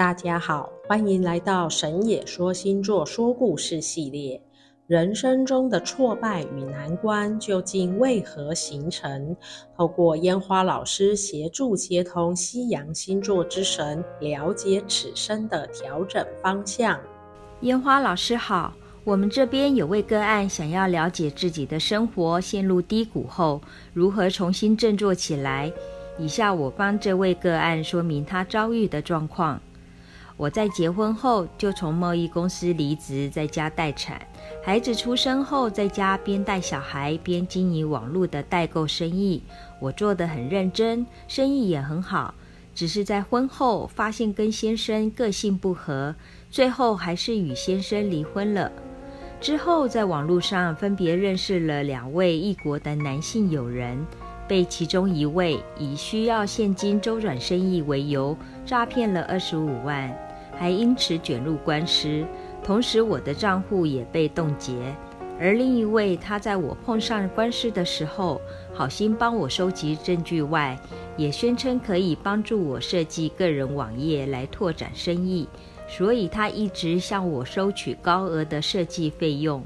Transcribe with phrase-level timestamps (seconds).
[0.00, 4.40] 大家好，欢迎来到神野说星座说故事系列。
[4.86, 9.36] 人生中的挫败与难关究竟为何形成？
[9.76, 16.98] 透过烟花老师协助接通西洋星座之神，了解此生的调整方向。
[17.60, 18.72] 烟花老师好，
[19.04, 23.60] 我们这边有位个案想要了解自己的生活陷入低谷后
[23.92, 25.70] 如何重新振作起来。
[26.18, 29.60] 以下我帮这位个案说明他遭遇的状况。
[30.40, 34.18] 我在结婚后就从贸易公司离职，在家待产。
[34.64, 39.42] 孩子出生后，在家边带小孩边经营网络的代购生意。
[39.78, 42.34] 我做得很认真，生意也很好。
[42.74, 46.16] 只是在婚后发现跟先生个性不合，
[46.50, 48.72] 最后还是与先生离婚了。
[49.42, 54.06] 之后在网络上分别认识了两位异国的男性友人，
[54.48, 60.10] 被其中一位以需要现金周转生意为由诈骗了二十五万。
[60.60, 62.22] 还因此卷入官司，
[62.62, 64.74] 同时我的账户也被冻结。
[65.40, 68.38] 而另一位，他在我碰上官司的时候，
[68.74, 70.78] 好心帮我收集证据外，
[71.16, 75.48] 也宣称可以帮助我设计个人网页来拓展生意，
[75.88, 79.64] 所以他一直向我收取高额的设计费用，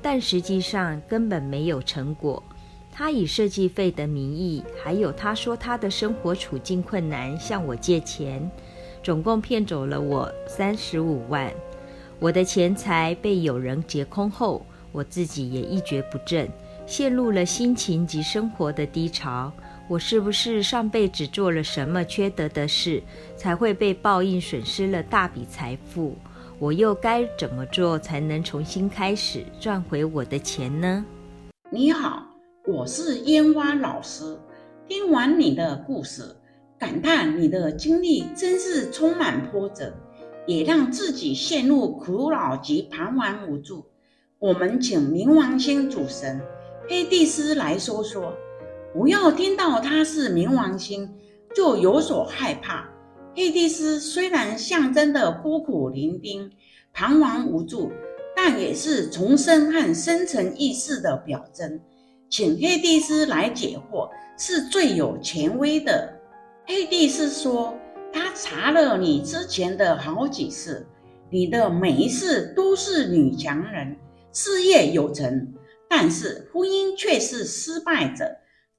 [0.00, 2.42] 但实际上根本没有成果。
[2.90, 8.50] 他以设计费的名义，还有他说他的生活处境困难，向我借钱。
[9.02, 11.50] 总共骗走了我三十五万，
[12.18, 16.48] 我的钱财被有人劫空后，我自己也一蹶不振，
[16.86, 19.52] 陷入了心情及生活的低潮。
[19.88, 23.02] 我是不是上辈子做了什么缺德的事，
[23.36, 26.14] 才会被报应损失了大笔财富？
[26.58, 31.04] 我又该怎么做才能重新开始赚回我的钱呢？
[31.70, 32.22] 你好，
[32.66, 34.38] 我是烟花老师。
[34.86, 36.36] 听完你的故事。
[36.80, 39.92] 感叹你的经历真是充满波折，
[40.46, 43.84] 也让自己陷入苦恼及彷徨无助。
[44.38, 46.40] 我们请冥王星主神
[46.88, 48.32] 黑帝斯来说说，
[48.94, 51.06] 不要听到他是冥王星
[51.54, 52.88] 就有所害怕。
[53.36, 56.50] 黑帝斯虽然象征的孤苦伶仃、
[56.94, 57.92] 彷徨无助，
[58.34, 61.78] 但也是重生和深层意识的表征。
[62.30, 64.08] 请黑帝斯来解惑，
[64.38, 66.16] 是最有权威的。
[66.70, 67.76] 黑帝斯说
[68.14, 70.86] ：“他查了你之前的好几次，
[71.28, 73.96] 你的每一次都是女强人，
[74.32, 75.52] 事业有成，
[75.88, 78.24] 但是婚姻却是失败者。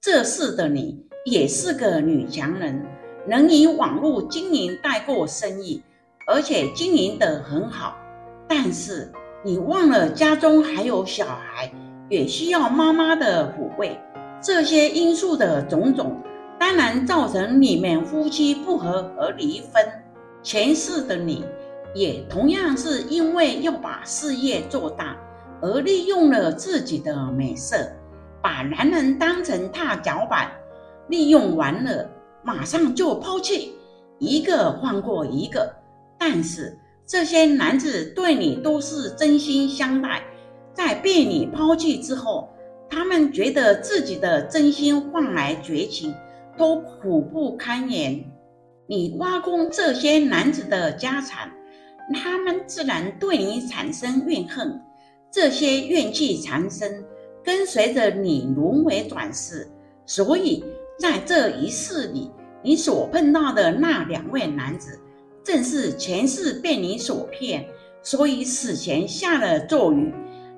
[0.00, 2.80] 这次的你也是个女强人，
[3.26, 5.82] 能以网络经营代过生意，
[6.28, 7.96] 而且经营得很好。
[8.46, 9.10] 但是
[9.44, 11.72] 你忘了家中还有小孩，
[12.08, 13.98] 也需要妈妈的抚慰。
[14.40, 16.16] 这些因素的种种。”
[16.60, 19.82] 当然造成你们夫妻不和而离婚。
[20.42, 21.42] 前世的你，
[21.94, 25.16] 也同样是因为要把事业做大，
[25.62, 27.90] 而利用了自己的美色，
[28.42, 30.50] 把男人当成踏脚板，
[31.08, 32.06] 利用完了，
[32.42, 33.72] 马上就抛弃，
[34.18, 35.74] 一个换过一个。
[36.18, 40.22] 但是这些男子对你都是真心相待，
[40.74, 42.50] 在被你抛弃之后，
[42.86, 46.14] 他们觉得自己的真心换来绝情。
[46.60, 48.22] 都苦不堪言，
[48.86, 51.50] 你挖空这些男子的家产，
[52.12, 54.78] 他们自然对你产生怨恨。
[55.32, 57.02] 这些怨气缠身，
[57.42, 59.66] 跟随着你轮回转世。
[60.04, 60.62] 所以
[60.98, 62.30] 在这一世里，
[62.62, 65.00] 你所碰到的那两位男子，
[65.42, 67.66] 正是前世被你所骗，
[68.02, 70.12] 所以死前下了咒语，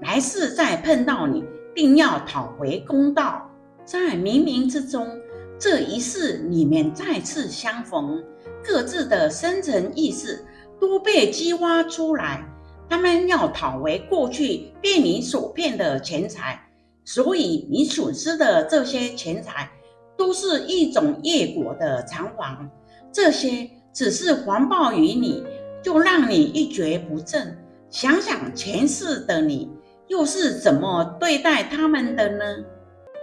[0.00, 1.42] 来世再碰到你，
[1.74, 3.50] 定要讨回公道。
[3.84, 5.08] 在冥冥之中。
[5.58, 8.22] 这一世，你们再次相逢，
[8.64, 10.46] 各自的深层意识
[10.80, 12.46] 都被激发出来。
[12.88, 16.62] 他们要讨回过去被你所骗的钱财，
[17.04, 19.68] 所以你损失的这些钱财，
[20.16, 22.70] 都是一种业果的偿还。
[23.12, 25.42] 这些只是环抱于你，
[25.82, 27.58] 就让你一蹶不振。
[27.90, 29.68] 想想前世的你，
[30.06, 32.44] 又是怎么对待他们的呢？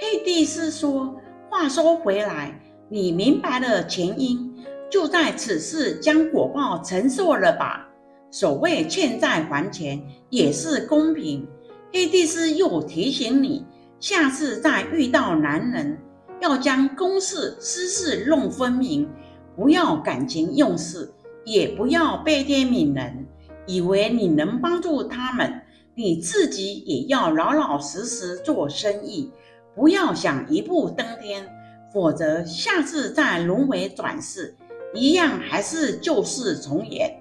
[0.02, 1.16] 佩蒂斯说。
[1.50, 2.60] 话说回来，
[2.90, 4.54] 你明白了前因，
[4.90, 7.88] 就在此事将果报承受了吧。
[8.32, 11.48] 所谓欠债还钱，也是公平。
[11.94, 13.66] 黑帝斯又提醒你，
[14.00, 15.98] 下次再遇到男人，
[16.42, 19.08] 要将公事私事弄分明，
[19.56, 21.10] 不要感情用事，
[21.46, 23.26] 也不要悲天悯人，
[23.66, 25.62] 以为你能帮助他们，
[25.96, 29.32] 你自己也要老老实实做生意。
[29.76, 31.46] 不要想一步登天，
[31.94, 34.56] 否则下次再轮回转世，
[34.94, 37.14] 一样还是旧事重演。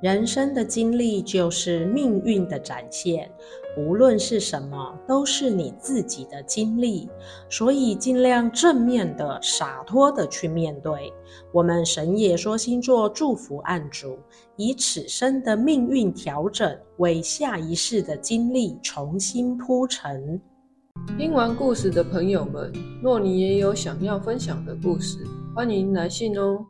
[0.00, 3.30] 人生的经历就是命运的展现，
[3.76, 7.08] 无论是什么，都是你自己的经历，
[7.48, 11.12] 所以尽量正面的、洒脱的去面对。
[11.52, 14.18] 我们神也说星座祝福案主，
[14.56, 20.40] 以此生的命运调整，为下一世的经历重新铺陈。
[21.18, 22.72] 听完故事的朋友们，
[23.02, 25.18] 若你也有想要分享的故事，
[25.54, 26.66] 欢迎来信哦。